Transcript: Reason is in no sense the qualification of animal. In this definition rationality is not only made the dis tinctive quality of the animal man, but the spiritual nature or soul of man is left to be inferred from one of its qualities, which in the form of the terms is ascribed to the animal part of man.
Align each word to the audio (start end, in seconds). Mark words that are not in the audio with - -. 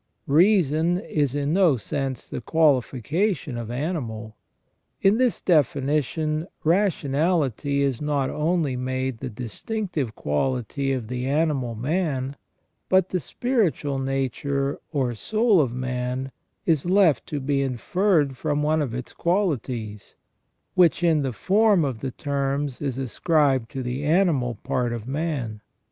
Reason 0.25 0.97
is 0.97 1.35
in 1.35 1.53
no 1.53 1.77
sense 1.77 2.27
the 2.27 2.41
qualification 2.41 3.55
of 3.55 3.69
animal. 3.69 4.35
In 5.03 5.19
this 5.19 5.41
definition 5.43 6.47
rationality 6.63 7.83
is 7.83 8.01
not 8.01 8.31
only 8.31 8.75
made 8.75 9.19
the 9.19 9.29
dis 9.29 9.61
tinctive 9.61 10.15
quality 10.15 10.91
of 10.91 11.07
the 11.07 11.27
animal 11.27 11.75
man, 11.75 12.35
but 12.89 13.09
the 13.09 13.19
spiritual 13.19 13.99
nature 13.99 14.79
or 14.91 15.13
soul 15.13 15.61
of 15.61 15.71
man 15.71 16.31
is 16.65 16.83
left 16.83 17.27
to 17.27 17.39
be 17.39 17.61
inferred 17.61 18.35
from 18.35 18.63
one 18.63 18.81
of 18.81 18.95
its 18.95 19.13
qualities, 19.13 20.15
which 20.73 21.03
in 21.03 21.21
the 21.21 21.31
form 21.31 21.85
of 21.85 21.99
the 21.99 22.09
terms 22.09 22.81
is 22.81 22.97
ascribed 22.97 23.69
to 23.69 23.83
the 23.83 24.03
animal 24.03 24.55
part 24.63 24.93
of 24.93 25.07
man. 25.07 25.61